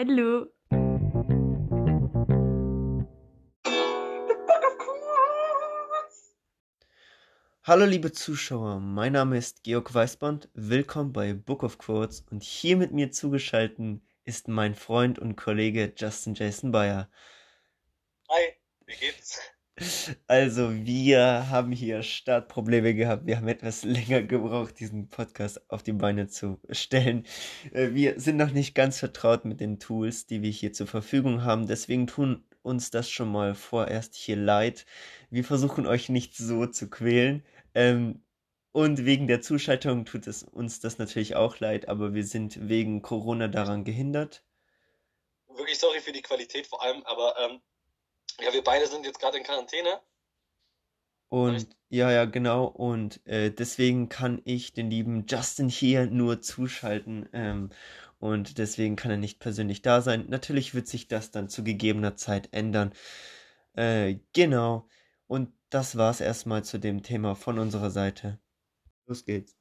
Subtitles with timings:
[0.00, 0.46] Hallo.
[7.64, 12.76] Hallo liebe Zuschauer, mein Name ist Georg Weißband, willkommen bei Book of Quotes und hier
[12.76, 17.10] mit mir zugeschaltet ist mein Freund und Kollege Justin Jason Bayer.
[18.28, 18.52] Hi,
[18.86, 19.40] wie geht's?
[20.26, 23.26] Also, wir haben hier Startprobleme gehabt.
[23.26, 27.26] Wir haben etwas länger gebraucht, diesen Podcast auf die Beine zu stellen.
[27.72, 31.44] Äh, wir sind noch nicht ganz vertraut mit den Tools, die wir hier zur Verfügung
[31.44, 31.66] haben.
[31.66, 34.86] Deswegen tun uns das schon mal vorerst hier leid.
[35.30, 37.44] Wir versuchen euch nicht so zu quälen.
[37.74, 38.22] Ähm,
[38.72, 43.02] und wegen der Zuschaltung tut es uns das natürlich auch leid, aber wir sind wegen
[43.02, 44.44] Corona daran gehindert.
[45.48, 47.60] Wirklich sorry für die Qualität vor allem, aber ähm,
[48.40, 50.00] ja, wir beide sind jetzt gerade in Quarantäne.
[51.28, 52.64] Und ja, ja, genau.
[52.64, 57.28] Und äh, deswegen kann ich den lieben Justin hier nur zuschalten.
[57.32, 57.70] Ähm,
[58.18, 60.26] und deswegen kann er nicht persönlich da sein.
[60.28, 62.92] Natürlich wird sich das dann zu gegebener Zeit ändern.
[63.74, 64.88] Äh, genau.
[65.26, 68.40] Und das war's erstmal zu dem Thema von unserer Seite.
[69.06, 69.56] Los geht's.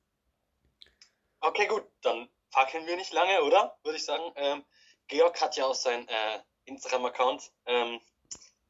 [1.41, 3.77] Okay, gut, dann fackeln wir nicht lange, oder?
[3.83, 4.23] Würde ich sagen.
[4.35, 4.63] Ähm,
[5.07, 7.99] Georg hat ja auf seinem äh, Instagram-Account ähm,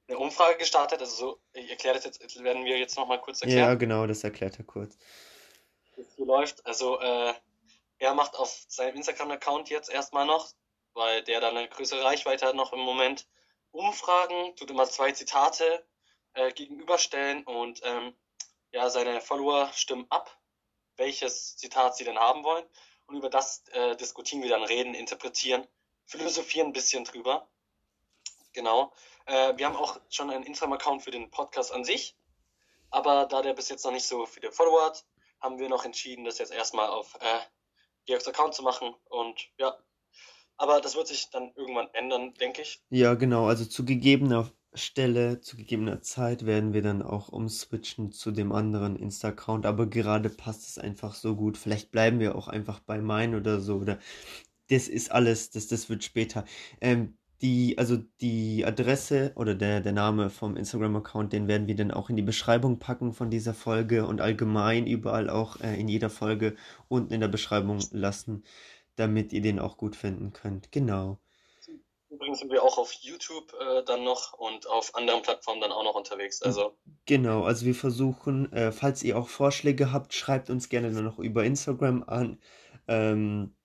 [0.08, 1.00] eine Umfrage gestartet.
[1.02, 3.70] Also so, ich erkläre das jetzt, werden wir jetzt nochmal kurz erklären.
[3.70, 4.98] Ja, genau, das erklärt er kurz.
[6.16, 6.66] Hier läuft.
[6.66, 7.34] Also äh,
[8.00, 10.54] er macht auf seinem Instagram-Account jetzt erstmal noch,
[10.94, 13.28] weil der dann eine größere Reichweite hat noch im Moment,
[13.72, 15.86] Umfragen, tut immer zwei Zitate
[16.34, 18.16] äh, gegenüberstellen und ähm,
[18.72, 20.36] ja, seine Follower stimmen ab,
[20.96, 22.66] welches Zitat sie denn haben wollen.
[23.08, 25.68] Und über das äh, diskutieren wir dann, reden, interpretieren,
[26.06, 27.50] philosophieren ein bisschen drüber.
[28.54, 28.94] Genau.
[29.28, 32.18] Äh, wir haben auch schon einen Instagram-Account für den Podcast an sich.
[32.90, 35.06] Aber da der bis jetzt noch nicht so viele Follower hat,
[35.42, 37.40] haben wir noch entschieden, das jetzt erstmal auf äh,
[38.06, 38.96] Georgs Account zu machen.
[39.10, 39.78] Und ja,
[40.56, 42.82] aber das wird sich dann irgendwann ändern, denke ich.
[42.90, 43.46] Ja, genau.
[43.46, 48.96] Also zu gegebener Stelle, zu gegebener Zeit werden wir dann auch umswitchen zu dem anderen
[48.96, 49.66] Insta-Account.
[49.66, 51.58] Aber gerade passt es einfach so gut.
[51.58, 53.76] Vielleicht bleiben wir auch einfach bei meinen oder so.
[53.76, 54.00] Oder
[54.70, 56.46] das ist alles, das, das wird später.
[56.80, 61.92] Ähm, die, also die Adresse oder der, der Name vom Instagram-Account, den werden wir dann
[61.92, 66.10] auch in die Beschreibung packen von dieser Folge und allgemein überall auch äh, in jeder
[66.10, 66.56] Folge
[66.88, 68.44] unten in der Beschreibung lassen,
[68.96, 70.72] damit ihr den auch gut finden könnt.
[70.72, 71.20] Genau.
[72.10, 75.84] Übrigens sind wir auch auf YouTube äh, dann noch und auf anderen Plattformen dann auch
[75.84, 76.42] noch unterwegs.
[76.42, 81.04] Also genau, also wir versuchen, äh, falls ihr auch Vorschläge habt, schreibt uns gerne dann
[81.04, 82.40] noch über Instagram an.
[82.88, 83.57] Ähm,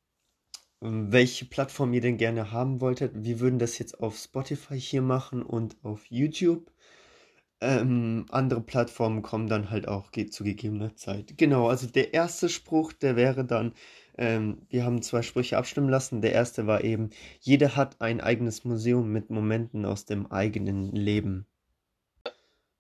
[0.83, 3.13] welche Plattform ihr denn gerne haben wolltet.
[3.15, 6.73] Wir würden das jetzt auf Spotify hier machen und auf YouTube.
[7.61, 11.39] Ähm, andere Plattformen kommen dann halt auch zu gegebener Zeit.
[11.39, 13.73] Genau, also der erste Spruch, der wäre dann,
[14.19, 16.21] ähm, wir haben zwei Sprüche abstimmen lassen.
[16.21, 17.11] Der erste war eben,
[17.41, 21.47] jeder hat ein eigenes Museum mit Momenten aus dem eigenen Leben.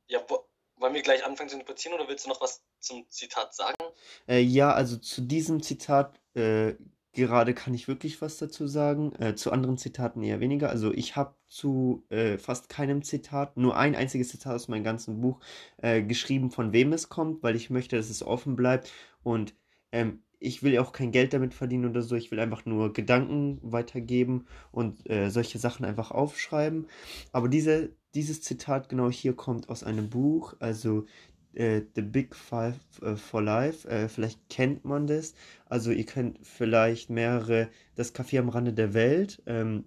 [0.08, 0.44] Ja, wo,
[0.78, 3.76] wollen wir gleich anfangen zu interpretieren oder willst du noch was zum Zitat sagen?
[4.26, 6.74] Äh, ja, also zu diesem Zitat äh,
[7.14, 9.12] Gerade kann ich wirklich was dazu sagen.
[9.16, 10.70] Äh, zu anderen Zitaten eher weniger.
[10.70, 15.20] Also ich habe zu äh, fast keinem Zitat, nur ein einziges Zitat aus meinem ganzen
[15.20, 15.40] Buch
[15.78, 18.90] äh, geschrieben, von wem es kommt, weil ich möchte, dass es offen bleibt.
[19.22, 19.54] Und
[19.92, 22.16] ähm, ich will auch kein Geld damit verdienen oder so.
[22.16, 26.88] Ich will einfach nur Gedanken weitergeben und äh, solche Sachen einfach aufschreiben.
[27.30, 30.54] Aber diese, dieses Zitat genau hier kommt aus einem Buch.
[30.58, 31.06] Also
[31.54, 33.88] äh, The Big Five äh, for Life.
[33.88, 35.34] Äh, vielleicht kennt man das.
[35.66, 39.42] Also ihr kennt vielleicht mehrere Das Café am Rande der Welt.
[39.46, 39.84] Ähm,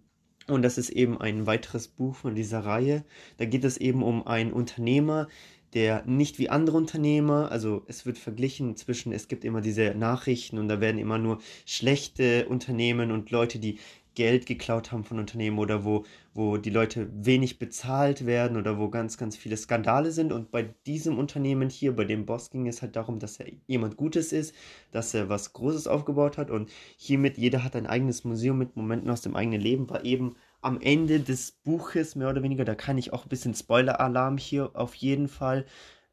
[0.48, 3.03] und das ist eben ein weiteres Buch von dieser Reihe.
[3.38, 5.28] Da geht es eben um einen Unternehmer,
[5.74, 10.58] der nicht wie andere Unternehmer, also es wird verglichen zwischen, es gibt immer diese Nachrichten
[10.58, 13.80] und da werden immer nur schlechte Unternehmen und Leute, die
[14.16, 18.90] Geld geklaut haben von Unternehmen oder wo, wo die Leute wenig bezahlt werden oder wo
[18.90, 20.31] ganz, ganz viele Skandale sind.
[20.31, 23.98] Und bei diesem Unternehmen hier, bei dem Boss, ging es halt darum, dass er jemand
[23.98, 24.56] Gutes ist,
[24.92, 26.50] dass er was Großes aufgebaut hat.
[26.50, 30.36] Und hiermit, jeder hat ein eigenes Museum mit Momenten aus dem eigenen Leben, war eben
[30.62, 34.72] am Ende des Buches, mehr oder weniger, da kann ich auch ein bisschen Spoiler-Alarm hier
[34.73, 35.66] auf jeden Fall.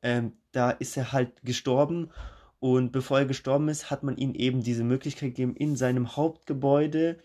[0.03, 2.11] Ähm, da ist er halt gestorben.
[2.61, 7.19] Und bevor er gestorben ist, hat man ihm eben diese Möglichkeit gegeben, in seinem Hauptgebäude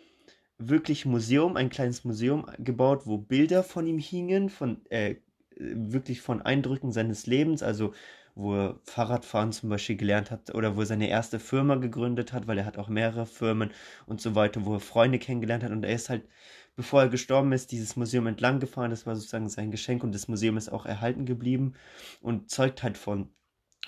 [0.57, 5.15] wirklich Museum, ein kleines Museum gebaut, wo Bilder von ihm hingen, von äh,
[5.55, 7.93] wirklich von Eindrücken seines Lebens, also
[8.35, 12.47] wo er Fahrradfahren zum Beispiel gelernt hat oder wo er seine erste Firma gegründet hat,
[12.47, 13.71] weil er hat auch mehrere Firmen
[14.05, 16.27] und so weiter, wo er Freunde kennengelernt hat und er ist halt,
[16.75, 20.27] bevor er gestorben ist, dieses Museum entlang gefahren, das war sozusagen sein Geschenk und das
[20.27, 21.73] Museum ist auch erhalten geblieben
[22.21, 23.29] und zeugt halt von,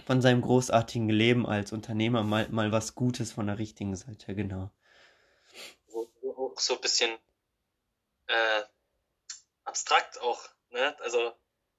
[0.05, 4.71] von seinem großartigen Leben als Unternehmer mal, mal was Gutes von der richtigen Seite, genau
[6.59, 7.17] so ein bisschen
[8.27, 8.63] äh,
[9.63, 10.95] abstrakt auch, ne?
[11.01, 11.33] Also,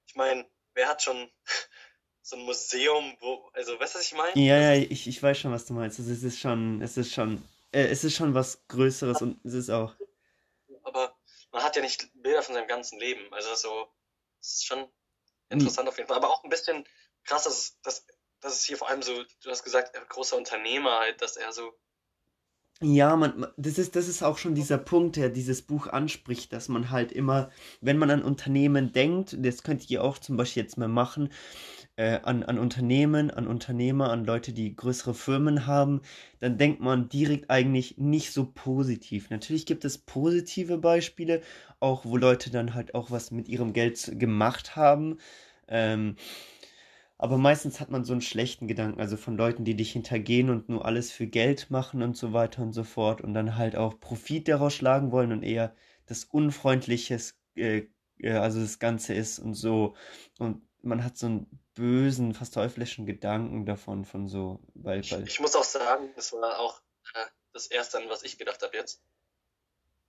[0.05, 1.31] ich meine, wer hat schon
[2.21, 4.39] so ein Museum, wo, also, weißt du, was ich meine?
[4.39, 5.99] Ja, ja, ich, ich weiß schon, was du meinst.
[5.99, 9.53] Also, es ist schon, es ist schon, äh, es ist schon was Größeres und es
[9.53, 9.95] ist auch.
[10.83, 11.17] Aber
[11.51, 13.33] man hat ja nicht Bilder von seinem ganzen Leben.
[13.33, 13.87] Also so,
[14.39, 14.91] es ist schon
[15.49, 16.17] interessant auf jeden Fall.
[16.17, 16.87] Aber auch ein bisschen
[17.23, 18.05] krass, dass dass,
[18.39, 21.77] dass es hier vor allem so, du hast gesagt, großer Unternehmer halt, dass er so
[22.83, 26.67] Ja, man, das ist, das ist auch schon dieser Punkt, der dieses Buch anspricht, dass
[26.67, 30.79] man halt immer, wenn man an Unternehmen denkt, das könnt ihr auch zum Beispiel jetzt
[30.79, 31.29] mal machen,
[31.95, 36.01] äh, an, an Unternehmen, an Unternehmer, an Leute, die größere Firmen haben,
[36.39, 39.29] dann denkt man direkt eigentlich nicht so positiv.
[39.29, 41.41] Natürlich gibt es positive Beispiele,
[41.79, 45.19] auch wo Leute dann halt auch was mit ihrem Geld gemacht haben.
[45.67, 46.15] Ähm,
[47.21, 50.69] aber meistens hat man so einen schlechten Gedanken, also von Leuten, die dich hintergehen und
[50.69, 53.99] nur alles für Geld machen und so weiter und so fort und dann halt auch
[53.99, 55.75] Profit daraus schlagen wollen und eher
[56.07, 57.83] das Unfreundliches, äh,
[58.17, 59.95] äh, also das Ganze ist und so.
[60.39, 65.27] Und man hat so einen bösen, fast teuflischen Gedanken davon, von so, weil, Ich, weil,
[65.27, 66.81] ich muss auch sagen, das war auch
[67.13, 69.01] äh, das Erste, an was ich gedacht habe jetzt.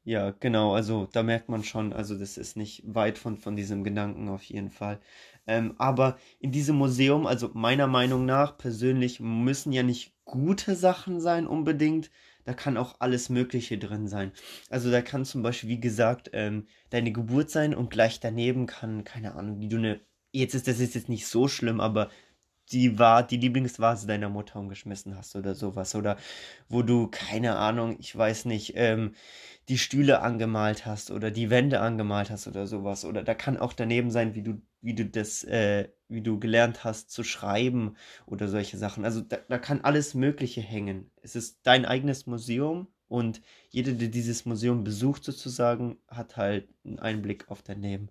[0.04, 3.84] ja, genau, also da merkt man schon, also das ist nicht weit von, von diesem
[3.84, 5.00] Gedanken auf jeden Fall.
[5.46, 11.20] Ähm, aber in diesem Museum, also meiner Meinung nach persönlich, müssen ja nicht gute Sachen
[11.20, 12.10] sein unbedingt.
[12.44, 14.32] Da kann auch alles Mögliche drin sein.
[14.68, 19.04] Also da kann zum Beispiel, wie gesagt, ähm, deine Geburt sein und gleich daneben kann,
[19.04, 20.00] keine Ahnung, wie du eine,
[20.32, 22.10] jetzt ist das ist jetzt nicht so schlimm, aber
[22.72, 25.94] die war die Lieblingsvase deiner Mutter umgeschmissen hast oder sowas.
[25.94, 26.16] Oder
[26.68, 29.14] wo du, keine Ahnung, ich weiß nicht, ähm,
[29.68, 33.04] die Stühle angemalt hast oder die Wände angemalt hast oder sowas.
[33.04, 36.84] Oder da kann auch daneben sein, wie du, wie du das, äh, wie du gelernt
[36.84, 37.96] hast zu schreiben
[38.26, 39.04] oder solche Sachen.
[39.04, 41.10] Also da, da kann alles Mögliche hängen.
[41.22, 46.98] Es ist dein eigenes Museum und jeder, der dieses Museum besucht sozusagen, hat halt einen
[46.98, 48.08] Einblick auf dein Leben.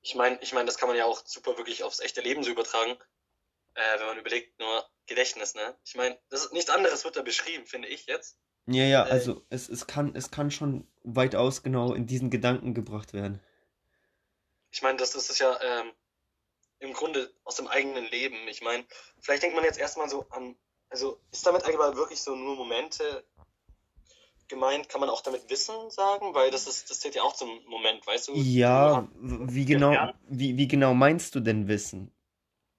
[0.00, 2.50] Ich meine, ich meine, das kann man ja auch super wirklich aufs echte Leben so
[2.50, 2.96] übertragen,
[3.74, 5.76] äh, wenn man überlegt, nur Gedächtnis, ne?
[5.84, 8.38] Ich meine, das ist nichts anderes wird da beschrieben, finde ich jetzt.
[8.66, 12.72] Ja, ja, Äh, also es, es kann, es kann schon weitaus genau in diesen Gedanken
[12.74, 13.40] gebracht werden.
[14.70, 15.92] ich meine, das, das ist ja ähm,
[16.78, 18.36] im Grunde aus dem eigenen Leben.
[18.48, 18.84] Ich meine,
[19.20, 20.56] vielleicht denkt man jetzt erstmal so an,
[20.88, 23.24] also ist damit eigentlich mal wirklich so nur Momente
[24.48, 27.48] gemeint, kann man auch damit Wissen sagen, weil das ist, das zählt ja auch zum
[27.66, 32.12] Moment, weißt du, Ja, wie genau, wie, wie genau meinst du denn Wissen?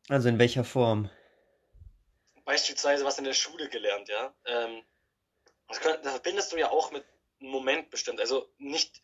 [0.10, 1.10] Also in welcher Form?
[2.46, 4.34] beispielsweise was in der Schule gelernt, ja.
[4.46, 4.84] Ähm,
[5.68, 7.04] das, könnt, das verbindest du ja auch mit
[7.42, 8.19] einem Moment bestimmt.
[8.19, 9.02] Also nicht,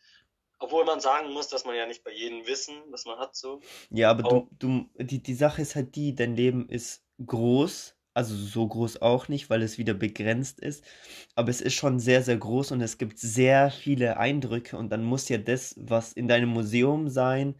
[0.58, 3.60] obwohl man sagen muss, dass man ja nicht bei jedem Wissen, was man hat, so.
[3.90, 7.96] Ja, aber Auch, du, du, die, die Sache ist halt die, dein Leben ist groß,
[8.14, 10.84] also so groß auch nicht, weil es wieder begrenzt ist,
[11.34, 15.02] aber es ist schon sehr, sehr groß und es gibt sehr viele Eindrücke und dann
[15.04, 17.56] muss ja das, was in deinem Museum sein,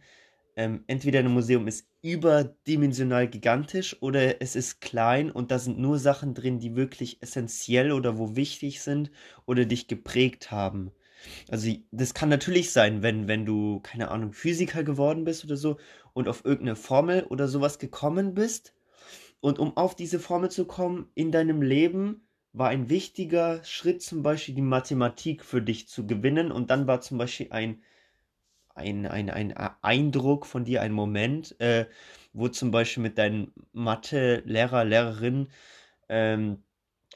[0.55, 5.99] ähm, entweder ein Museum ist überdimensional gigantisch oder es ist klein und da sind nur
[5.99, 9.11] Sachen drin, die wirklich essentiell oder wo wichtig sind
[9.45, 10.91] oder dich geprägt haben.
[11.49, 15.77] Also das kann natürlich sein, wenn, wenn du, keine Ahnung, Physiker geworden bist oder so
[16.13, 18.73] und auf irgendeine Formel oder sowas gekommen bist.
[19.39, 24.21] Und um auf diese Formel zu kommen in deinem Leben, war ein wichtiger Schritt zum
[24.21, 26.51] Beispiel die Mathematik für dich zu gewinnen.
[26.51, 27.81] Und dann war zum Beispiel ein
[28.75, 31.87] ein, ein, ein Eindruck von dir, ein Moment, äh,
[32.33, 35.49] wo zum Beispiel mit deinem Mathe-Lehrer, Lehrerin
[36.09, 36.63] ähm,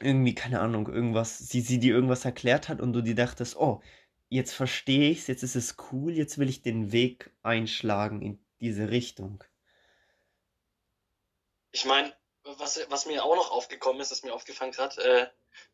[0.00, 3.82] irgendwie, keine Ahnung, irgendwas, sie, sie dir irgendwas erklärt hat und du dir dachtest, oh,
[4.28, 8.90] jetzt verstehe ich's, jetzt ist es cool, jetzt will ich den Weg einschlagen in diese
[8.90, 9.44] Richtung.
[11.72, 15.26] ich meine, was, was mir auch noch aufgekommen ist, ist mir aufgefallen gerade, äh,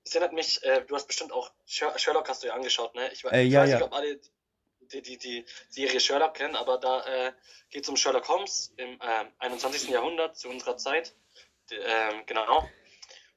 [0.05, 3.13] das erinnert mich, äh, du hast bestimmt auch Sher- Sherlock hast du ja angeschaut, ne?
[3.13, 3.85] Ich, Äh, ich ja, weiß nicht, ja.
[3.85, 4.21] ob alle
[5.01, 7.33] die, die, die Serie Sherlock kennen, aber da äh,
[7.71, 9.89] geht es um Sherlock Holmes im äh, 21.
[9.89, 11.15] Jahrhundert zu unserer Zeit.
[11.71, 12.69] D ähm, genau.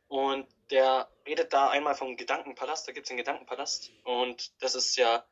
[0.08, 3.92] Und der redet da einmal vom Gedankenpalast, da gibt es den Gedankenpalast.
[4.04, 5.26] Und das ist ja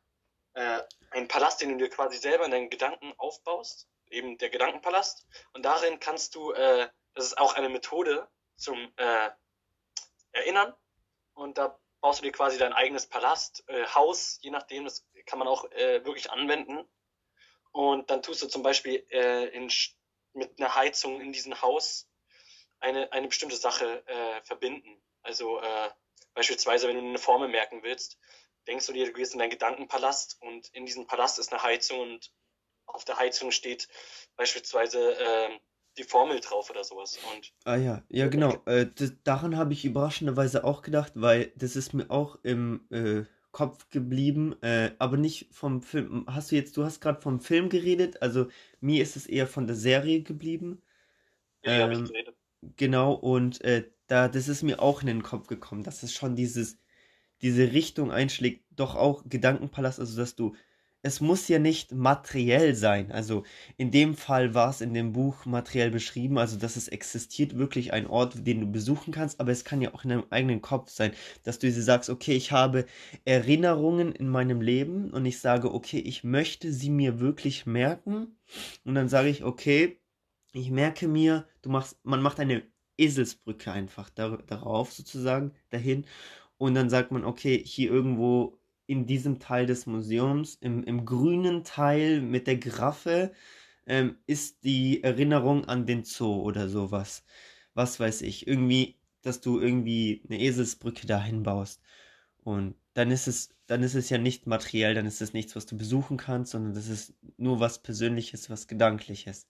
[0.54, 5.26] äh, ein Palast, den du dir quasi selber in deinen Gedanken aufbaust, eben der Gedankenpalast.
[5.54, 8.28] Und darin kannst du, äh, das ist auch eine Methode
[8.58, 9.30] zum äh,
[10.32, 10.74] Erinnern.
[11.34, 15.40] Und da baust du dir quasi dein eigenes Palast, äh, Haus, je nachdem, das kann
[15.40, 16.86] man auch äh, wirklich anwenden.
[17.72, 19.70] Und dann tust du zum Beispiel äh, in,
[20.34, 22.08] mit einer Heizung in diesem Haus
[22.80, 25.02] eine, eine bestimmte Sache äh, verbinden.
[25.22, 25.90] Also äh,
[26.34, 28.18] beispielsweise, wenn du eine Formel merken willst,
[28.68, 32.00] denkst du dir, du gehst in deinen Gedankenpalast und in diesem Palast ist eine Heizung
[32.00, 32.32] und
[32.86, 33.88] auf der Heizung steht
[34.36, 35.60] beispielsweise ähm,
[35.98, 37.18] die Formel drauf oder sowas.
[37.34, 38.62] Und Ah ja, ja genau.
[38.66, 43.24] Äh, das, daran habe ich überraschenderweise auch gedacht, weil das ist mir auch im äh,
[43.56, 46.26] Kopf geblieben, äh, aber nicht vom Film.
[46.28, 48.50] Hast du jetzt, du hast gerade vom Film geredet, also
[48.82, 50.82] mir ist es eher von der Serie geblieben.
[51.64, 52.12] Ja, Ähm,
[52.78, 56.36] genau, und äh, da, das ist mir auch in den Kopf gekommen, dass es schon
[56.36, 56.80] dieses,
[57.42, 60.56] diese Richtung einschlägt, doch auch Gedankenpalast, also dass du,
[61.06, 63.12] es muss ja nicht materiell sein.
[63.12, 63.44] Also
[63.78, 67.94] in dem Fall war es in dem Buch materiell beschrieben, also dass es existiert wirklich
[67.94, 70.90] ein Ort, den du besuchen kannst, aber es kann ja auch in deinem eigenen Kopf
[70.90, 71.12] sein,
[71.44, 72.88] dass du dir sagst, okay, ich habe
[73.24, 78.36] Erinnerungen in meinem Leben und ich sage, okay, ich möchte sie mir wirklich merken
[78.84, 80.00] und dann sage ich, okay,
[80.54, 82.64] ich merke mir, du machst, man macht eine
[82.98, 86.06] Eselsbrücke einfach dar darauf sozusagen, dahin.
[86.58, 88.58] Und dann sagt man, okay, hier irgendwo
[88.88, 93.34] in diesem Teil des Museums, im, im grünen Teil mit der Giraffe,
[93.88, 97.24] ähm, ist die Erinnerung an den Zoo oder sowas.
[97.74, 98.48] Was weiß ich.
[98.48, 101.82] Irgendwie, dass du irgendwie eine Eselsbrücke dahin baust.
[102.44, 105.66] Und dann ist es, dann ist es ja nicht materiell, dann ist es nichts, was
[105.66, 109.48] du besuchen kannst, sondern das ist nur was Persönliches, was Gedankliches.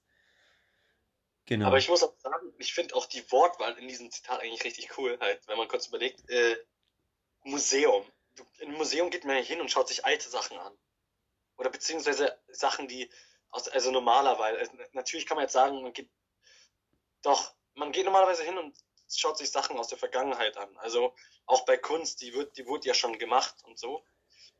[1.59, 1.77] Aber Genau.
[1.77, 5.17] ich muss auch sagen, ich finde auch die Wortwahl in diesem Zitat eigentlich richtig cool,
[5.19, 6.55] halt, wenn man kurz überlegt, äh,
[7.43, 8.05] Museum.
[8.35, 10.77] Du, in ein Museum geht man ja hin und schaut sich alte Sachen an.
[11.57, 13.09] Oder beziehungsweise Sachen, die
[13.49, 16.09] aus, also normalerweise, also natürlich kann man jetzt sagen, man geht
[17.21, 18.77] doch, man geht normalerweise hin und
[19.09, 20.77] schaut sich Sachen aus der Vergangenheit an.
[20.77, 21.15] Also
[21.45, 24.05] auch bei Kunst, die wird, die wurde ja schon gemacht und so.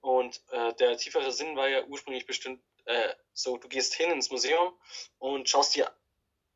[0.02, 4.30] Und äh, der tiefere Sinn war ja ursprünglich bestimmt äh, so, du gehst hin ins
[4.30, 4.78] Museum
[5.18, 5.92] und schaust dir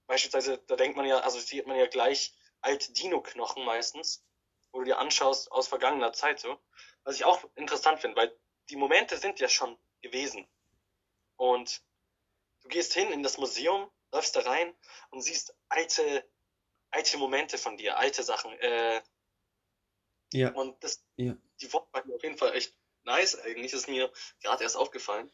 [0.07, 4.23] beispielsweise, da denkt man ja, assoziiert man ja gleich alte Dino-Knochen meistens,
[4.71, 6.59] wo du dir anschaust aus vergangener Zeit so.
[7.09, 8.31] Was ich auch interessant finde, weil
[8.69, 10.47] die Momente sind ja schon gewesen.
[11.37, 11.81] Und
[12.61, 14.75] du gehst hin in das Museum, läufst da rein
[15.09, 16.23] und siehst alte,
[16.91, 18.51] alte Momente von dir, alte Sachen.
[18.59, 19.01] Äh,
[20.33, 21.35] Ja, und das, ja.
[21.59, 22.75] die Wortwahl auf jeden Fall echt
[23.05, 24.13] nice eigentlich, ist mir
[24.43, 25.31] gerade erst aufgefallen.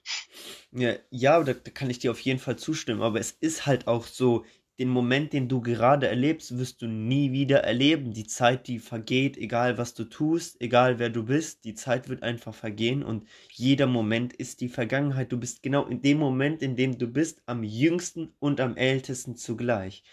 [0.72, 3.88] Ja, ja, da, da kann ich dir auf jeden Fall zustimmen, aber es ist halt
[3.88, 4.46] auch so,
[4.78, 8.12] den Moment, den du gerade erlebst, wirst du nie wieder erleben.
[8.12, 12.24] Die Zeit, die vergeht, egal was du tust, egal wer du bist, die Zeit wird
[12.24, 15.32] einfach vergehen und jeder Moment ist die Vergangenheit.
[15.32, 19.36] Du bist genau in dem Moment, in dem du bist, am jüngsten und am ältesten
[19.36, 20.04] zugleich.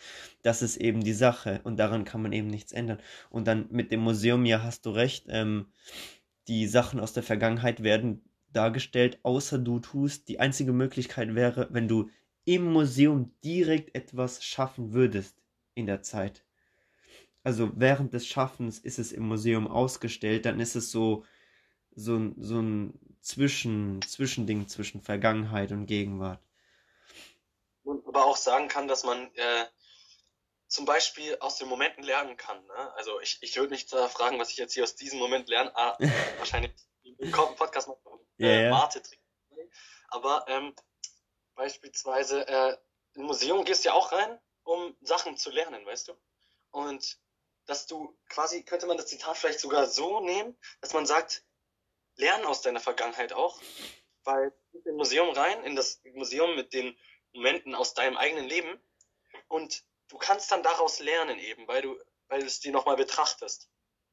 [0.42, 2.98] Das ist eben die Sache und daran kann man eben nichts ändern.
[3.30, 5.66] Und dann mit dem Museum, ja, hast du recht, ähm,
[6.46, 10.28] die Sachen aus der Vergangenheit werden dargestellt, außer du tust.
[10.28, 12.10] Die einzige Möglichkeit wäre, wenn du
[12.44, 15.36] im Museum direkt etwas schaffen würdest
[15.74, 16.44] in der Zeit.
[17.44, 21.24] Also während des Schaffens ist es im Museum ausgestellt, dann ist es so,
[21.94, 26.40] so, ein- so ein Zwischen, Zwischending zwischen Vergangenheit und Gegenwart.
[27.84, 29.64] Und aber auch sagen kann, dass man äh,
[30.66, 32.64] zum Beispiel aus den Momenten lernen kann.
[32.66, 32.94] Ne?
[32.96, 35.70] Also ich, ich würde mich da fragen, was ich jetzt hier aus diesem Moment lerne.
[35.76, 35.96] Ah,
[36.38, 36.72] wahrscheinlich
[37.02, 37.98] im Podcast noch
[38.38, 38.70] äh.
[38.70, 39.24] Mate trinken.
[40.08, 40.74] Aber ähm,
[41.54, 42.76] beispielsweise äh,
[43.14, 46.12] im Museum gehst du ja auch rein, um Sachen zu lernen, weißt du?
[46.70, 47.18] Und
[47.66, 51.44] dass du quasi, könnte man das Zitat vielleicht sogar so nehmen, dass man sagt,
[52.16, 53.60] lern aus deiner Vergangenheit auch,
[54.24, 56.96] weil du gehst im Museum rein, in das Museum mit den
[57.32, 58.80] Momenten aus deinem eigenen Leben
[59.48, 63.70] und du kannst dann daraus lernen eben, weil du, weil du es dir nochmal betrachtest.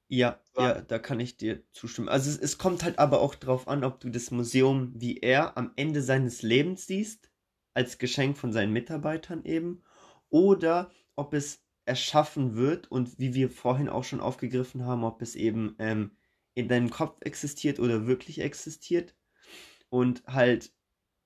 [0.08, 2.10] Ja, War- ja, da kann ich dir zustimmen.
[2.10, 5.56] Also es, es kommt halt aber auch drauf an, ob du das Museum wie er
[5.58, 7.29] am Ende seines Lebens siehst,
[7.74, 9.84] als Geschenk von seinen Mitarbeitern eben,
[10.30, 15.36] oder ob es erschaffen wird und wie wir vorhin auch schon aufgegriffen haben, ob es
[15.36, 16.12] eben ähm,
[16.54, 19.16] in deinem Kopf existiert oder wirklich existiert.
[19.90, 20.72] Und halt,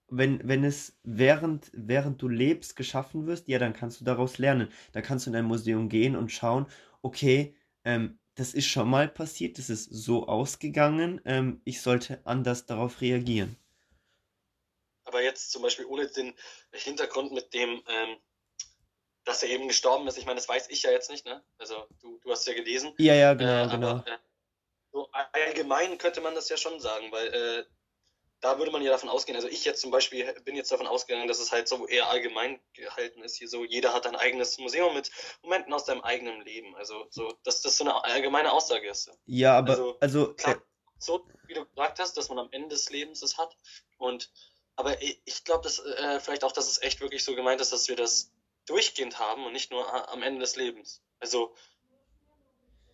[0.07, 4.69] wenn, wenn es während, während du lebst geschaffen wirst, ja, dann kannst du daraus lernen.
[4.93, 6.67] Da kannst du in ein Museum gehen und schauen,
[7.01, 12.65] okay, ähm, das ist schon mal passiert, das ist so ausgegangen, ähm, ich sollte anders
[12.65, 13.57] darauf reagieren.
[15.13, 16.33] Aber jetzt zum Beispiel ohne den
[16.71, 18.17] Hintergrund mit dem, ähm,
[19.25, 21.43] dass er eben gestorben ist, ich meine, das weiß ich ja jetzt nicht, ne?
[21.59, 22.93] Also du, du hast es ja gelesen.
[22.97, 23.89] Ja, ja, Äh, genau, genau.
[23.89, 24.17] aber äh,
[24.91, 27.63] so allgemein könnte man das ja schon sagen, weil äh,
[28.41, 31.27] da würde man ja davon ausgehen, also ich jetzt zum Beispiel bin jetzt davon ausgegangen,
[31.27, 34.95] dass es halt so eher allgemein gehalten ist, hier so, jeder hat ein eigenes Museum
[34.95, 35.11] mit
[35.43, 36.75] Momenten aus seinem eigenen Leben.
[36.75, 39.11] Also so, dass das so eine allgemeine Aussage ist.
[39.27, 40.59] Ja, aber, also, also, klar, äh,
[40.97, 43.55] so wie du gesagt hast, dass man am Ende des Lebens es hat.
[43.97, 44.31] Und
[44.75, 47.87] aber ich, glaube, dass äh, vielleicht auch, dass es echt wirklich so gemeint ist, dass
[47.87, 48.31] wir das
[48.65, 51.01] durchgehend haben und nicht nur a- am Ende des Lebens.
[51.19, 51.55] Also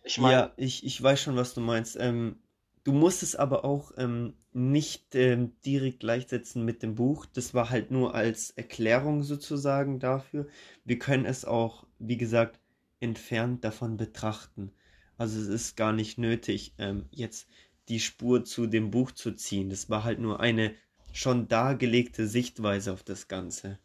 [0.02, 1.96] ich meine, ja, ich, ich weiß schon, was du meinst.
[1.98, 2.36] Ähm,
[2.84, 7.26] du musst es aber auch ähm, nicht ähm, direkt gleichsetzen mit dem Buch.
[7.26, 10.46] Das war halt nur als Erklärung sozusagen dafür.
[10.84, 12.60] Wir können es auch, wie gesagt,
[13.00, 14.72] entfernt davon betrachten.
[15.16, 17.46] Also es ist gar nicht nötig, ähm, jetzt
[17.88, 19.70] die Spur zu dem Buch zu ziehen.
[19.70, 20.74] Das war halt nur eine
[21.12, 23.78] schon dargelegte Sichtweise auf das Ganze.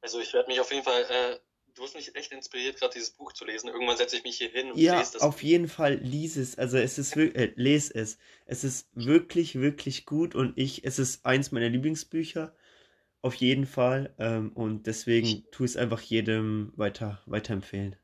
[0.00, 1.38] Also ich werde mich auf jeden Fall, äh,
[1.74, 3.68] du hast mich echt inspiriert, gerade dieses Buch zu lesen.
[3.68, 5.22] Irgendwann setze ich mich hier hin und ja, lese das.
[5.22, 6.56] auf jeden Fall lies es.
[6.58, 8.18] Also es ist wirklich, äh, les es.
[8.44, 12.54] Es ist wirklich, wirklich gut und ich, es ist eins meiner Lieblingsbücher.
[13.22, 14.14] Auf jeden Fall.
[14.18, 17.96] Ähm, und deswegen tu es einfach jedem weiter, weiterempfehlen.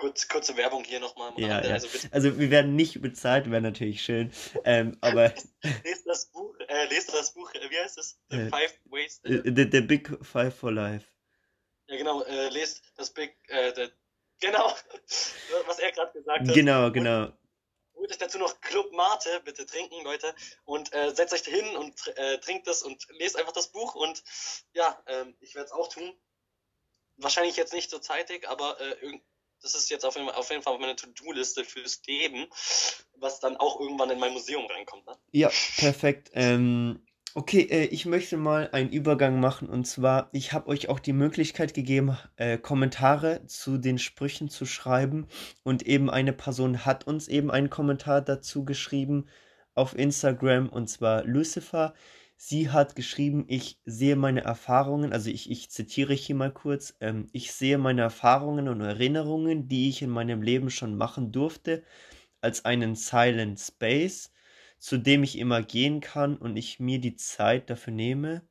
[0.00, 1.32] Kurz, kurze Werbung hier nochmal.
[1.36, 1.74] Ja, ja.
[1.74, 4.32] Also, also, wir werden nicht bezahlt, wäre natürlich schön.
[4.64, 5.34] Ähm, aber.
[5.84, 8.18] lest das Buch, äh, lest das Buch, wie heißt es?
[8.30, 9.20] The Äh, Five Ways.
[9.24, 11.06] äh, the, the Big Five for Life.
[11.88, 13.90] Ja, genau, äh, lest das Big, äh, der,
[14.40, 14.74] genau,
[15.66, 16.54] was er gerade gesagt hat.
[16.54, 17.30] Genau, genau.
[17.94, 22.06] Holt euch dazu noch Club Mate, bitte trinken, Leute, und äh, setzt euch hin und
[22.16, 24.22] äh, trinkt das und lest einfach das Buch und
[24.72, 26.10] ja, ähm, ich werde es auch tun.
[27.18, 29.22] Wahrscheinlich jetzt nicht so zeitig, aber äh, irgend-
[29.62, 32.46] das ist jetzt auf jeden, Fall, auf jeden Fall meine To-Do-Liste fürs Leben,
[33.16, 35.06] was dann auch irgendwann in mein Museum reinkommt.
[35.06, 35.12] Ne?
[35.32, 36.30] Ja, perfekt.
[36.34, 40.98] Ähm, okay, äh, ich möchte mal einen Übergang machen und zwar, ich habe euch auch
[40.98, 45.28] die Möglichkeit gegeben, äh, Kommentare zu den Sprüchen zu schreiben
[45.62, 49.28] und eben eine Person hat uns eben einen Kommentar dazu geschrieben
[49.74, 51.94] auf Instagram und zwar Lucifer.
[52.42, 57.26] Sie hat geschrieben, ich sehe meine Erfahrungen, also ich, ich zitiere hier mal kurz, ähm,
[57.32, 61.84] ich sehe meine Erfahrungen und Erinnerungen, die ich in meinem Leben schon machen durfte,
[62.40, 64.32] als einen Silent Space
[64.78, 68.48] zu dem ich immer gehen kann und ich mir die Zeit dafür nehme,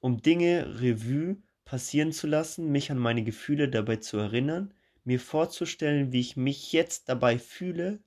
[0.00, 4.74] um Dinge Revue passieren zu lassen, mich an meine Gefühle dabei zu erinnern,
[5.04, 8.00] mir vorzustellen, wie ich mich jetzt dabei fühle,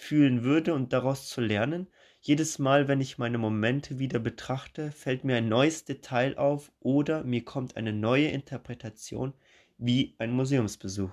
[0.00, 1.88] fühlen würde und daraus zu lernen.
[2.20, 7.24] Jedes Mal, wenn ich meine Momente wieder betrachte, fällt mir ein neues Detail auf oder
[7.24, 9.34] mir kommt eine neue Interpretation
[9.78, 11.12] wie ein Museumsbesuch.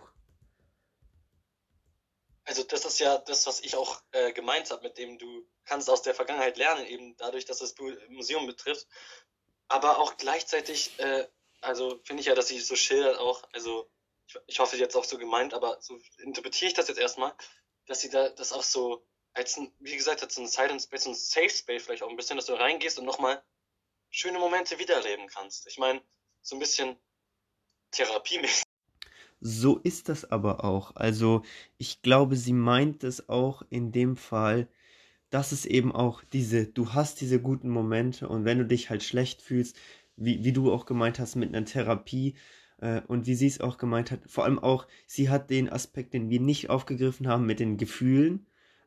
[2.46, 5.90] Also das ist ja das, was ich auch äh, gemeint habe, mit dem du kannst
[5.90, 8.88] aus der Vergangenheit lernen, eben dadurch, dass es Bu- Museum betrifft.
[9.68, 11.28] Aber auch gleichzeitig, äh,
[11.62, 13.90] also finde ich ja, dass sie so schildert auch, also
[14.28, 17.34] ich, ich hoffe jetzt auch so gemeint, aber so interpretiere ich das jetzt erstmal,
[17.88, 21.50] dass sie da das auch so als wie gesagt, als ein Silent Space, ein Safe
[21.50, 23.42] Space vielleicht auch ein bisschen, dass du reingehst und nochmal
[24.10, 25.68] schöne Momente wiedererleben kannst.
[25.68, 26.02] Ich meine,
[26.42, 26.98] so ein bisschen
[27.92, 28.64] therapiemäßig.
[29.40, 30.96] So ist das aber auch.
[30.96, 31.44] Also
[31.78, 34.68] ich glaube, sie meint es auch in dem Fall,
[35.30, 39.04] dass es eben auch diese, du hast diese guten Momente und wenn du dich halt
[39.04, 39.78] schlecht fühlst,
[40.16, 42.36] wie, wie du auch gemeint hast mit einer Therapie
[42.80, 46.14] äh, und wie sie es auch gemeint hat, vor allem auch, sie hat den Aspekt,
[46.14, 48.46] den wir nicht aufgegriffen haben mit den Gefühlen.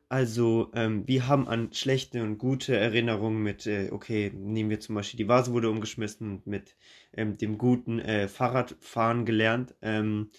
[0.09, 4.95] Also ähm, wir haben an schlechte und gute Erinnerungen mit, äh, okay, nehmen wir zum
[4.95, 6.75] Beispiel die Vase wurde umgeschmissen und mit
[7.13, 9.73] ähm, dem guten äh, Fahrradfahren gelernt.
[9.81, 10.31] Ähm,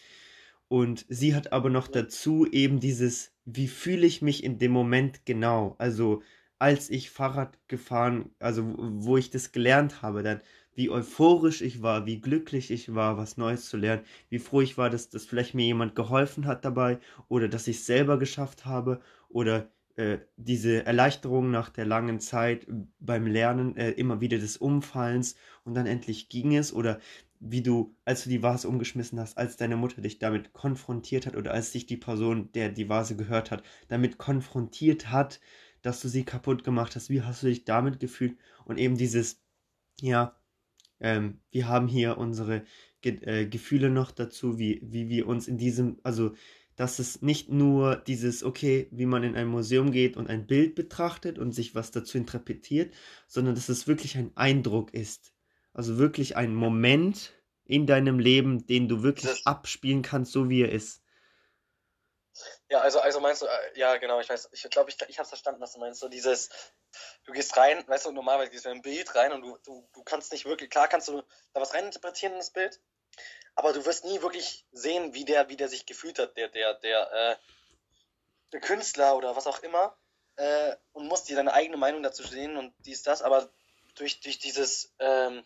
[0.68, 5.24] und sie hat aber noch dazu eben dieses, wie fühle ich mich in dem Moment
[5.24, 5.74] genau?
[5.78, 6.22] Also
[6.58, 10.40] als ich Fahrrad gefahren, also wo wo ich das gelernt habe, dann
[10.74, 14.78] wie euphorisch ich war, wie glücklich ich war, was Neues zu lernen, wie froh ich
[14.78, 18.64] war, dass, dass vielleicht mir jemand geholfen hat dabei oder dass ich es selber geschafft
[18.64, 22.66] habe oder äh, diese Erleichterung nach der langen Zeit
[22.98, 26.98] beim Lernen, äh, immer wieder des Umfallens und dann endlich ging es oder
[27.40, 31.36] wie du, als du die Vase umgeschmissen hast, als deine Mutter dich damit konfrontiert hat
[31.36, 35.40] oder als dich die Person, der die Vase gehört hat, damit konfrontiert hat,
[35.82, 38.38] dass du sie kaputt gemacht hast, wie hast du dich damit gefühlt?
[38.64, 39.42] Und eben dieses,
[40.00, 40.36] ja,
[41.02, 42.64] ähm, wir haben hier unsere
[43.02, 46.34] Ge äh, Gefühle noch dazu, wie, wie wir uns in diesem, also,
[46.76, 50.74] dass es nicht nur dieses, okay, wie man in ein Museum geht und ein Bild
[50.74, 52.94] betrachtet und sich was dazu interpretiert,
[53.26, 55.34] sondern dass es wirklich ein Eindruck ist.
[55.74, 57.34] Also wirklich ein Moment
[57.64, 61.01] in deinem Leben, den du wirklich abspielen kannst, so wie er ist.
[62.68, 65.28] Ja, also, also meinst du, äh, ja, genau, ich weiß, ich glaube, ich, ich habe
[65.28, 66.00] verstanden, was du meinst.
[66.00, 66.50] So dieses,
[67.24, 69.88] du gehst rein, weißt du, normalerweise gehst du in ein Bild rein und du, du,
[69.92, 72.80] du kannst nicht wirklich, klar kannst du da was reininterpretieren in das Bild,
[73.54, 76.74] aber du wirst nie wirklich sehen, wie der, wie der sich gefühlt hat, der, der,
[76.74, 77.36] der, äh,
[78.52, 79.96] der Künstler oder was auch immer,
[80.36, 83.50] äh, und musst dir deine eigene Meinung dazu sehen und dies, das, aber
[83.94, 85.44] durch, durch dieses, ähm,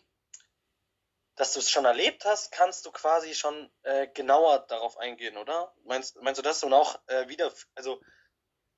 [1.36, 5.74] dass du es schon erlebt hast, kannst du quasi schon äh, genauer darauf eingehen, oder?
[5.84, 6.64] Meinst, meinst du das?
[6.64, 8.00] Und auch äh, wieder, also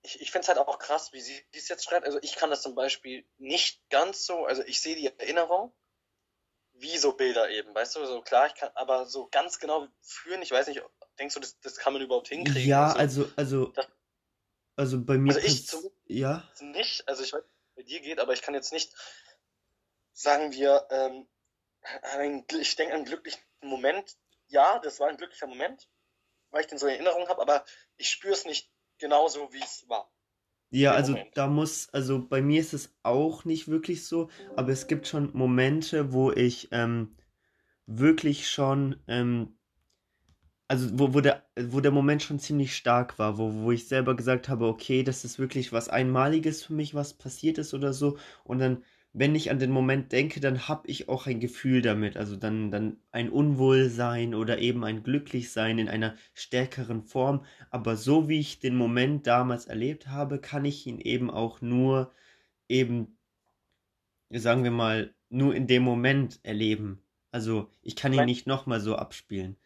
[0.03, 2.07] ich, ich finde es halt auch krass, wie sie es jetzt schreibt.
[2.07, 5.73] Also ich kann das zum Beispiel nicht ganz so, also ich sehe die Erinnerung
[6.73, 10.42] wie so Bilder eben, weißt du, so klar, ich kann, aber so ganz genau führen,
[10.42, 10.81] ich weiß nicht,
[11.18, 12.68] denkst du, das, das kann man überhaupt hinkriegen?
[12.68, 13.88] Ja, also, also, also, das-
[14.77, 17.83] also bei mir Also ich zum- ja, nicht, also ich weiß, nicht, wie es bei
[17.83, 18.92] dir geht, aber ich kann jetzt nicht,
[20.12, 21.29] sagen wir, ähm,
[22.61, 24.16] ich denke an einen glücklichen Moment.
[24.48, 25.88] Ja, das war ein glücklicher Moment,
[26.51, 27.64] weil ich den so in Erinnerung habe, aber
[27.96, 30.11] ich spüre es nicht genauso, wie es war.
[30.70, 31.37] Ja, also Moment.
[31.37, 35.31] da muss, also bei mir ist es auch nicht wirklich so, aber es gibt schon
[35.33, 37.16] Momente, wo ich ähm,
[37.87, 39.59] wirklich schon, ähm,
[40.66, 44.14] also wo, wo der, wo der Moment schon ziemlich stark war, wo, wo ich selber
[44.14, 48.18] gesagt habe, okay, das ist wirklich was Einmaliges für mich, was passiert ist oder so.
[48.44, 48.85] Und dann,
[49.18, 52.16] wenn ich an den Moment denke, dann habe ich auch ein Gefühl damit.
[52.16, 57.44] Also dann, dann ein Unwohlsein oder eben ein Glücklichsein in einer stärkeren Form.
[57.70, 62.12] Aber so wie ich den Moment damals erlebt habe, kann ich ihn eben auch nur
[62.68, 63.18] eben,
[64.31, 67.02] sagen wir mal, nur in dem Moment erleben.
[67.31, 69.59] Also ich kann ihn nicht nochmal so abspielen.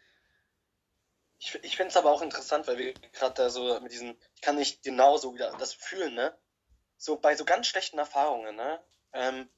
[1.38, 4.40] ich, ich finde es aber auch interessant, weil wir gerade da so mit diesen, ich
[4.42, 6.36] kann nicht genau so wieder das fühlen, ne?
[6.96, 8.80] So bei so ganz schlechten Erfahrungen, ne?
[9.12, 9.48] Ähm,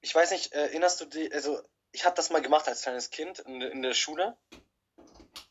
[0.00, 1.62] ich weiß nicht, äh, erinnerst du dich, also
[1.92, 4.36] ich habe das mal gemacht als kleines Kind in, der- in der Schule.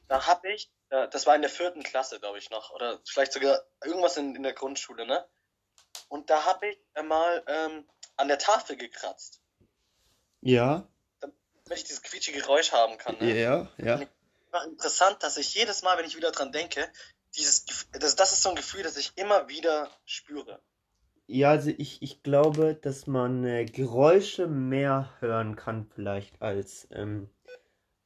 [0.07, 3.63] Da habe ich, das war in der vierten Klasse, glaube ich noch, oder vielleicht sogar
[3.81, 5.25] irgendwas in, in der Grundschule, ne?
[6.09, 7.87] Und da habe ich einmal ähm,
[8.17, 9.41] an der Tafel gekratzt,
[10.41, 10.85] Ja,
[11.21, 11.35] damit
[11.69, 13.39] ich dieses quietschige Geräusch haben kann, ne?
[13.39, 14.01] ja, Und ja.
[14.01, 14.07] ich
[14.51, 16.91] war interessant, dass ich jedes Mal, wenn ich wieder dran denke,
[17.37, 20.61] dieses, das, das ist so ein Gefühl, das ich immer wieder spüre.
[21.33, 27.29] Ja, also ich, ich glaube, dass man äh, Geräusche mehr hören kann vielleicht als, ähm,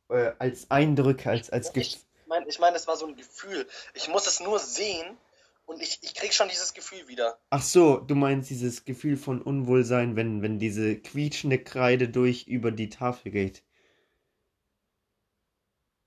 [0.10, 3.68] äh, als Eindrücke, als, als Ich Gef meine, ich meine, es war so ein Gefühl.
[3.96, 5.18] Ich muss es nur sehen
[5.66, 7.40] und ich, ich krieg schon dieses Gefühl wieder.
[7.50, 12.70] Ach so, du meinst dieses Gefühl von Unwohlsein, wenn, wenn diese quietschende Kreide durch über
[12.70, 13.64] die Tafel geht.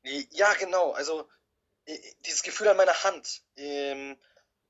[0.05, 0.93] Ja, genau.
[0.93, 1.29] Also
[1.87, 3.43] äh, dieses Gefühl an meiner Hand.
[3.57, 4.17] Ähm,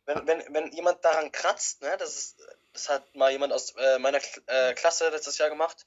[0.09, 2.40] wenn, wenn, wenn jemand daran kratzt, ne, das ist,
[2.73, 5.87] das hat mal jemand aus äh, meiner äh, Klasse letztes Jahr gemacht.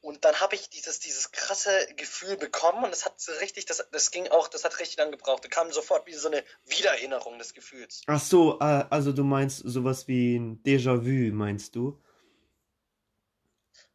[0.00, 3.84] Und dann habe ich dieses, dieses krasse Gefühl bekommen und das hat so richtig, das,
[3.90, 5.44] das ging auch, das hat richtig lang gebraucht.
[5.44, 8.02] Da kam sofort wie so eine Wiedererinnerung des Gefühls.
[8.06, 12.00] Ach so, äh, also du meinst sowas wie ein Déjà-vu, meinst du?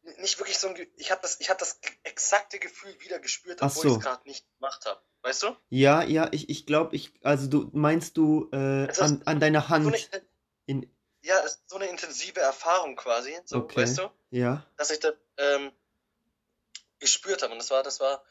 [0.02, 3.18] N- Nicht wirklich so ein, Ge- ich habe das, ich habe das exakte Gefühl wieder
[3.18, 4.00] gespürt, obwohl ich es so.
[4.00, 5.00] gerade nicht gemacht habe.
[5.24, 5.56] Weißt du?
[5.70, 9.62] Ja, ja, ich, ich glaube, ich, also du meinst du äh, ist an, an deiner
[9.62, 10.22] so eine, Hand
[10.66, 14.66] in, ja, es ist so eine intensive Erfahrung quasi, so, weißt okay, du, ja.
[14.76, 15.72] dass ich das ähm,
[16.98, 17.52] gespürt habe.
[17.52, 18.22] Und das war, das war,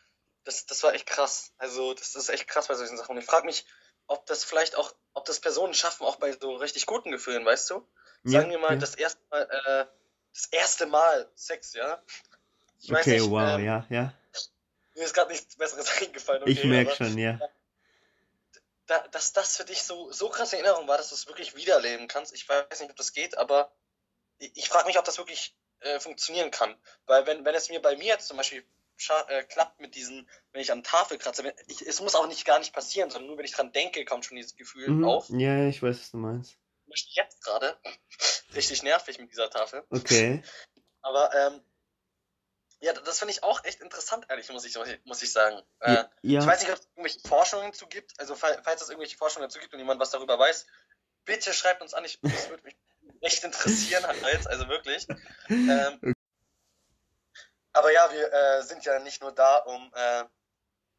[0.43, 1.51] das, das war echt krass.
[1.57, 3.15] Also, das ist echt krass bei solchen Sachen.
[3.15, 3.65] Und ich frage mich,
[4.05, 7.71] ob das vielleicht auch, ob das Personen schaffen, auch bei so richtig guten Gefühlen, weißt
[7.71, 7.87] du?
[8.23, 8.75] Sagen Ja, wir mal, ja.
[8.75, 9.85] das erste Mal, äh,
[10.31, 12.03] das erste Mal Sex, ja?
[12.79, 14.13] Ich Okay, nicht, wow, ähm, ja, ja.
[14.95, 17.39] Mir ist gerade nichts Besseres eingefallen, Ich okay, merke aber schon, ja.
[18.85, 22.07] da, dass das für dich so, so krasse Erinnerung war, dass du es wirklich wiederleben
[22.07, 22.33] kannst.
[22.33, 23.75] Ich weiß nicht, ob das geht, aber
[24.37, 26.75] ich, ich frage mich, ob das wirklich äh, funktionieren kann.
[27.05, 28.65] Weil wenn, wenn es mir bei mir jetzt zum Beispiel
[29.27, 32.45] äh, klappt mit diesen, wenn ich an Tafel kratze, wenn, ich, es muss auch nicht
[32.45, 35.27] gar nicht passieren, sondern nur wenn ich dran denke, kommt schon dieses Gefühl Mhm, auf.
[35.29, 36.57] ja, ich weiß, was du meinst.
[37.09, 37.79] Jetzt gerade,
[38.55, 39.83] richtig nervig mit dieser Tafel.
[39.89, 40.43] Okay.
[41.01, 41.61] Aber ähm,
[42.83, 45.61] ja, das finde ich auch echt interessant, ehrlich, muss ich, muss ich sagen.
[45.79, 48.19] Äh, Ja, ich ja, weiß nicht, ob es irgendwelche Forschungen zu gibt.
[48.19, 50.65] Also, fall- falls es irgendwelche Forschungen dazu gibt und jemand was darüber weiß,
[51.23, 52.03] bitte schreibt uns an.
[52.03, 52.75] Ich, das würde mich
[53.21, 55.07] echt interessieren, halt, also wirklich.
[55.49, 56.15] Ähm,
[57.71, 60.25] aber ja, wir äh, sind ja nicht nur da, um äh,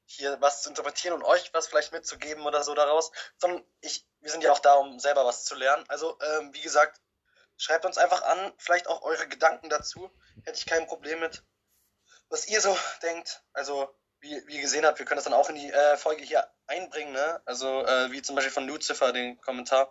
[0.06, 4.30] hier was zu interpretieren und euch was vielleicht mitzugeben oder so daraus, sondern ich, wir
[4.30, 5.84] sind ja auch da, um selber was zu lernen.
[5.88, 7.00] Also, ähm, wie gesagt,
[7.56, 10.10] schreibt uns einfach an, vielleicht auch eure Gedanken dazu.
[10.44, 11.44] Hätte ich kein Problem mit
[12.30, 13.42] was ihr so denkt.
[13.52, 13.88] Also,
[14.20, 16.46] wie, wie ihr gesehen habt, wir können das dann auch in die äh, Folge hier
[16.66, 17.42] einbringen, ne?
[17.46, 19.90] Also, äh, wie zum Beispiel von Lucifer den Kommentar.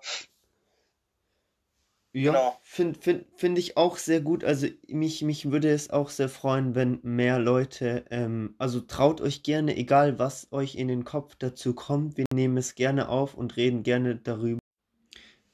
[2.13, 2.60] ja, Genau.
[2.63, 4.43] finde find, find ich auch sehr gut.
[4.43, 9.43] Also mich, mich würde es auch sehr freuen, wenn mehr Leute, ähm, also traut euch
[9.43, 13.58] gerne, egal was euch in den Kopf dazu kommt, wir nehmen es gerne auf und
[13.58, 14.60] reden gerne darüber.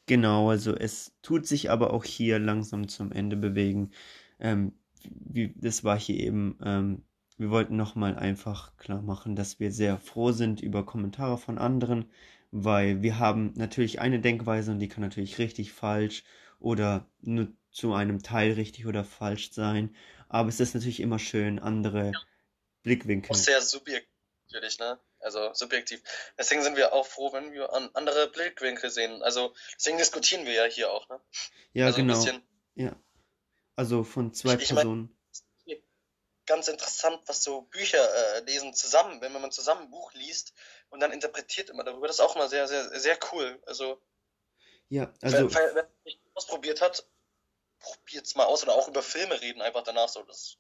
[0.05, 3.91] Genau, also es tut sich aber auch hier langsam zum Ende bewegen.
[4.39, 7.03] Ähm, wie, das war hier eben, ähm,
[7.37, 12.11] wir wollten nochmal einfach klar machen, dass wir sehr froh sind über Kommentare von anderen,
[12.51, 16.23] weil wir haben natürlich eine Denkweise und die kann natürlich richtig falsch
[16.59, 19.95] oder nur zu einem Teil richtig oder falsch sein.
[20.27, 22.25] Aber es ist natürlich immer schön, andere Auch
[22.83, 23.35] Blickwinkel.
[23.35, 24.09] sehr subjektiv,
[24.47, 24.99] natürlich, ne?
[25.19, 26.01] Also subjektiv.
[26.37, 29.21] Deswegen sind wir auch froh, wenn wir an andere Blickwinkel sehen.
[29.21, 31.19] Also deswegen diskutieren wir ja hier auch, ne?
[31.73, 32.25] Ja, Also genau.
[32.75, 32.95] Ja.
[33.79, 35.09] Also von zwei Ich, ich Personen.
[36.45, 40.53] ganz interessant, was so Bücher äh, lesen zusammen, wenn man zusammen ein Buch liest
[40.89, 42.07] und dann interpretiert immer darüber.
[42.07, 43.61] Das ist auch immer sehr, sehr, sehr cool.
[43.67, 44.01] Also,
[44.89, 47.07] Ja, also wer es nicht ausprobiert hat,
[47.79, 50.23] probiert's mal aus oder auch über Filme reden einfach danach so.
[50.23, 50.57] Das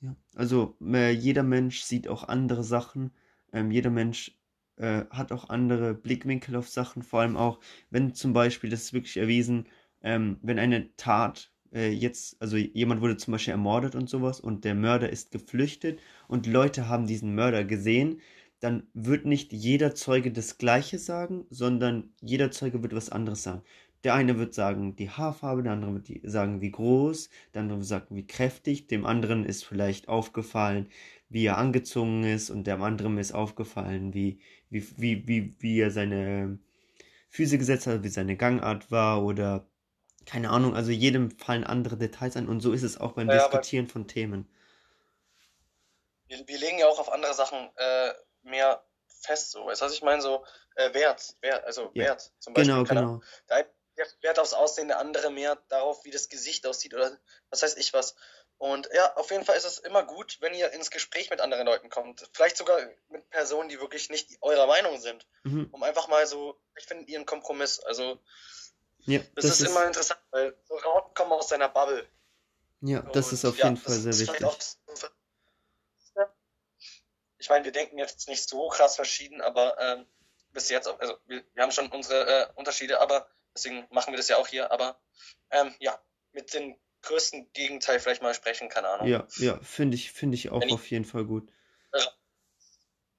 [0.00, 3.12] Ja, also äh, jeder Mensch sieht auch andere Sachen.
[3.52, 4.36] Ähm, jeder Mensch
[4.76, 8.92] äh, hat auch andere Blickwinkel auf Sachen, vor allem auch, wenn zum Beispiel, das ist
[8.92, 9.68] wirklich erwiesen,
[10.02, 14.64] ähm, wenn eine Tat äh, jetzt, also jemand wurde zum Beispiel ermordet und sowas und
[14.64, 18.20] der Mörder ist geflüchtet und Leute haben diesen Mörder gesehen,
[18.60, 23.62] dann wird nicht jeder Zeuge das Gleiche sagen, sondern jeder Zeuge wird was anderes sagen.
[24.04, 27.88] Der eine wird sagen die Haarfarbe, der andere wird sagen wie groß, der andere wird
[27.88, 30.88] sagen wie kräftig, dem anderen ist vielleicht aufgefallen,
[31.28, 34.38] wie er angezogen ist und dem anderen ist aufgefallen, wie,
[34.70, 36.58] wie, wie, wie, wie er seine
[37.30, 39.66] Füße gesetzt hat, wie seine Gangart war oder
[40.26, 43.36] keine Ahnung, also jedem fallen andere Details ein und so ist es auch beim ja,
[43.36, 44.48] Diskutieren von Themen.
[46.26, 48.12] Wir, wir, legen ja auch auf andere Sachen äh,
[48.42, 49.66] mehr fest, so.
[49.66, 50.20] Weißt du, was ich meine?
[50.20, 52.04] So äh, Wert, Wert, also ja.
[52.04, 52.74] Wert zum Beispiel.
[52.74, 53.20] Genau, genau.
[53.46, 53.62] Da
[54.20, 57.16] Wert aufs Aussehen, der andere mehr darauf, wie das Gesicht aussieht oder
[57.48, 58.14] was weiß ich was.
[58.58, 61.66] Und ja, auf jeden Fall ist es immer gut, wenn ihr ins Gespräch mit anderen
[61.66, 62.28] Leuten kommt.
[62.32, 65.26] Vielleicht sogar mit Personen, die wirklich nicht eurer Meinung sind.
[65.44, 65.68] Mhm.
[65.72, 67.80] Um einfach mal so, ich finde ihren Kompromiss.
[67.80, 68.18] Also,
[69.06, 72.06] ja, das, das ist, ist, immer interessant, weil so Rauten kommen aus seiner Bubble.
[72.80, 74.44] Ja, das Und, ist auf ja, jeden Fall sehr wichtig.
[74.44, 74.58] Auch,
[77.38, 80.06] ich meine, wir denken jetzt nicht so krass verschieden, aber ähm,
[80.52, 84.28] bis jetzt, also wir, wir haben schon unsere äh, Unterschiede, aber deswegen machen wir das
[84.28, 84.98] ja auch hier, aber
[85.50, 85.98] ähm, ja,
[86.32, 89.06] mit den größten Gegenteil vielleicht mal sprechen, keine Ahnung.
[89.06, 91.52] Ja, ja, finde ich, finde ich auch Wenn auf jeden Fall gut.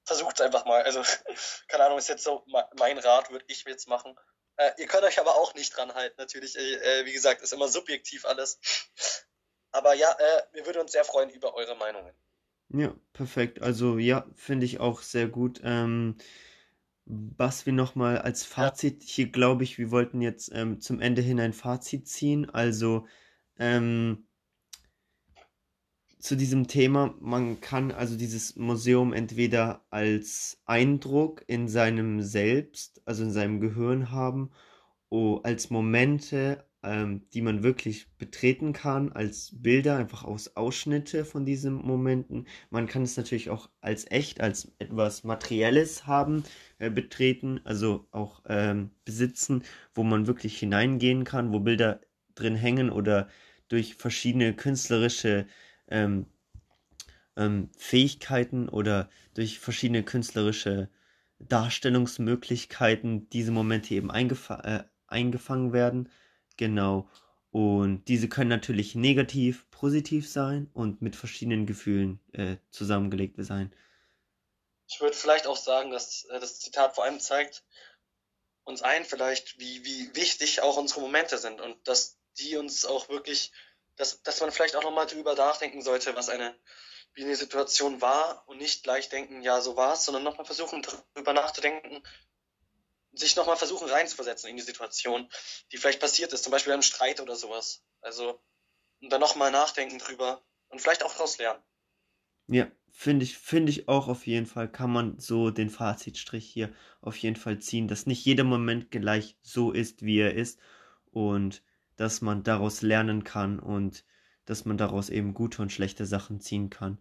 [0.04, 0.82] Versucht es einfach mal.
[0.82, 1.02] Also,
[1.68, 2.44] keine Ahnung, ist jetzt so
[2.76, 4.18] mein Rat, würde ich jetzt machen.
[4.58, 6.56] Äh, ihr könnt euch aber auch nicht dran halten, natürlich.
[6.58, 8.58] Äh, äh wie gesagt, ist immer subjektiv alles.
[9.70, 12.12] Aber ja, äh, wir würden uns sehr freuen über eure Meinungen.
[12.70, 13.62] Ja, perfekt.
[13.62, 15.60] Also ja, finde ich auch sehr gut.
[15.64, 16.18] Ähm,
[17.06, 19.08] was wir nochmal als Fazit, ja.
[19.08, 22.50] hier glaube ich, wir wollten jetzt ähm, zum Ende hin ein Fazit ziehen.
[22.50, 23.06] Also
[23.58, 24.27] ähm,
[26.18, 33.22] zu diesem Thema, man kann also dieses Museum entweder als Eindruck in seinem Selbst, also
[33.22, 34.50] in seinem Gehirn haben,
[35.10, 41.44] oder als Momente, ähm, die man wirklich betreten kann, als Bilder, einfach aus Ausschnitte von
[41.44, 42.46] diesen Momenten.
[42.70, 46.44] Man kann es natürlich auch als echt, als etwas Materielles haben,
[46.78, 52.00] äh, betreten, also auch ähm, besitzen, wo man wirklich hineingehen kann, wo Bilder
[52.34, 53.28] drin hängen oder
[53.68, 55.46] durch verschiedene künstlerische
[55.90, 56.26] ähm,
[57.36, 60.88] ähm, Fähigkeiten oder durch verschiedene künstlerische
[61.38, 66.10] Darstellungsmöglichkeiten diese Momente eben eingef äh, eingefangen werden.
[66.56, 67.08] Genau.
[67.50, 73.74] Und diese können natürlich negativ, positiv sein und mit verschiedenen Gefühlen äh, zusammengelegt sein.
[74.88, 77.64] Ich würde vielleicht auch sagen, dass äh, das Zitat vor allem zeigt
[78.64, 83.08] uns ein, vielleicht, wie, wie wichtig auch unsere Momente sind und dass die uns auch
[83.08, 83.50] wirklich,
[83.98, 86.58] dass, dass man vielleicht auch nochmal drüber nachdenken sollte, was eine,
[87.14, 90.82] wie eine Situation war und nicht gleich denken, ja, so war es, sondern nochmal versuchen,
[91.14, 92.02] drüber nachzudenken,
[93.12, 95.28] sich nochmal versuchen reinzuversetzen in die Situation,
[95.72, 97.82] die vielleicht passiert ist, zum Beispiel einem Streit oder sowas.
[98.00, 98.40] Also,
[99.00, 101.62] und dann nochmal nachdenken drüber und vielleicht auch daraus lernen.
[102.46, 106.72] Ja, finde ich, finde ich auch auf jeden Fall, kann man so den Fazitstrich hier
[107.00, 110.58] auf jeden Fall ziehen, dass nicht jeder Moment gleich so ist, wie er ist
[111.10, 111.62] und
[111.98, 114.04] dass man daraus lernen kann und
[114.46, 116.98] dass man daraus eben gute und schlechte Sachen ziehen kann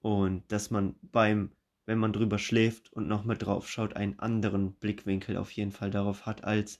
[0.00, 1.52] und dass man beim
[1.90, 6.24] wenn man drüber schläft und nochmal drauf schaut, einen anderen Blickwinkel auf jeden Fall darauf
[6.24, 6.78] hat, als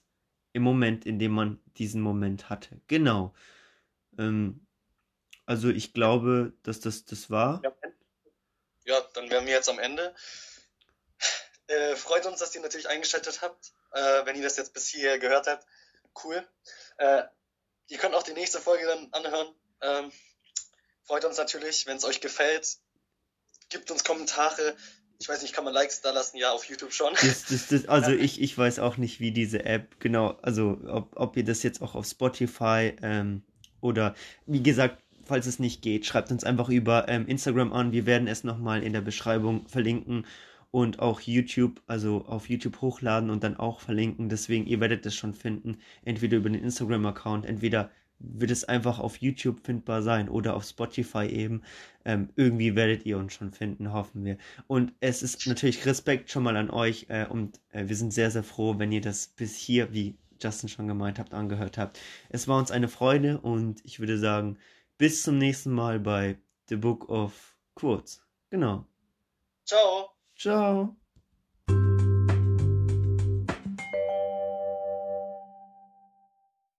[0.53, 2.79] im Moment, in dem man diesen Moment hatte.
[2.87, 3.33] Genau.
[4.17, 4.65] Ähm,
[5.45, 7.61] also ich glaube, dass das das war.
[8.85, 10.15] Ja, dann wären wir jetzt am Ende.
[11.67, 13.73] Äh, freut uns, dass ihr natürlich eingeschaltet habt.
[13.91, 15.65] Äh, wenn ihr das jetzt bis hierher gehört habt,
[16.23, 16.47] cool.
[16.97, 17.23] Äh,
[17.91, 19.47] Ihr könnt auch die nächste Folge dann anhören.
[19.81, 20.11] Ähm,
[21.03, 22.77] freut uns natürlich, wenn es euch gefällt.
[23.69, 24.77] Gibt uns Kommentare.
[25.19, 26.37] Ich weiß nicht, kann man Likes da lassen?
[26.37, 27.13] Ja, auf YouTube schon.
[27.21, 31.11] Das, das, das, also ich, ich weiß auch nicht, wie diese App, genau, also ob,
[31.17, 33.43] ob ihr das jetzt auch auf Spotify ähm,
[33.81, 37.91] oder wie gesagt, falls es nicht geht, schreibt uns einfach über ähm, Instagram an.
[37.91, 40.25] Wir werden es nochmal in der Beschreibung verlinken
[40.71, 44.29] und auch YouTube, also auf YouTube hochladen und dann auch verlinken.
[44.29, 47.91] Deswegen, ihr werdet es schon finden, entweder über den Instagram-Account, entweder
[48.23, 51.63] wird es einfach auf YouTube findbar sein oder auf Spotify eben.
[52.05, 54.37] Ähm, irgendwie werdet ihr uns schon finden, hoffen wir.
[54.67, 58.31] Und es ist natürlich Respekt schon mal an euch äh, und äh, wir sind sehr,
[58.31, 61.99] sehr froh, wenn ihr das bis hier, wie Justin schon gemeint habt, angehört habt.
[62.29, 64.57] Es war uns eine Freude und ich würde sagen,
[64.97, 66.37] bis zum nächsten Mal bei
[66.69, 68.23] The Book of Quotes.
[68.49, 68.85] Genau.
[69.65, 70.20] Ciao.
[70.41, 70.97] Ciao.